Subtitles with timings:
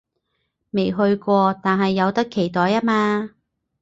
[0.71, 3.29] 未去過，但係有得期待吖嘛